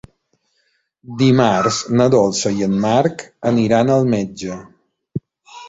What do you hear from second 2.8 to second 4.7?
Marc aniran al metge.